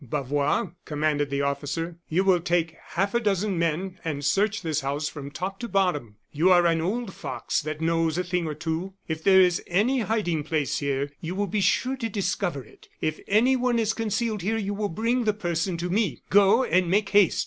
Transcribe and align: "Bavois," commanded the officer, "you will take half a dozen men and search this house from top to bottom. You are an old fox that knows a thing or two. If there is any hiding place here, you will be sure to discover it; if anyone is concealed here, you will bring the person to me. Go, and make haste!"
"Bavois," 0.03 0.71
commanded 0.83 1.29
the 1.29 1.43
officer, 1.43 1.97
"you 2.09 2.23
will 2.23 2.39
take 2.39 2.75
half 2.95 3.13
a 3.13 3.19
dozen 3.19 3.59
men 3.59 3.99
and 4.03 4.25
search 4.25 4.63
this 4.63 4.81
house 4.81 5.07
from 5.07 5.29
top 5.29 5.59
to 5.59 5.67
bottom. 5.67 6.15
You 6.31 6.49
are 6.51 6.65
an 6.65 6.81
old 6.81 7.13
fox 7.13 7.61
that 7.61 7.81
knows 7.81 8.17
a 8.17 8.23
thing 8.23 8.47
or 8.47 8.55
two. 8.55 8.95
If 9.07 9.23
there 9.23 9.39
is 9.41 9.61
any 9.67 9.99
hiding 9.99 10.41
place 10.43 10.79
here, 10.79 11.11
you 11.21 11.35
will 11.35 11.45
be 11.45 11.61
sure 11.61 11.97
to 11.97 12.09
discover 12.09 12.63
it; 12.63 12.87
if 12.99 13.19
anyone 13.27 13.77
is 13.77 13.93
concealed 13.93 14.41
here, 14.41 14.57
you 14.57 14.73
will 14.73 14.89
bring 14.89 15.25
the 15.25 15.33
person 15.33 15.77
to 15.77 15.91
me. 15.91 16.23
Go, 16.31 16.63
and 16.63 16.89
make 16.89 17.09
haste!" 17.09 17.39